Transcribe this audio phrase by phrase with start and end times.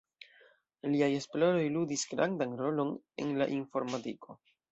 [0.93, 2.91] Liaj esploroj ludis grandan rolon
[3.25, 4.39] en la informadiko.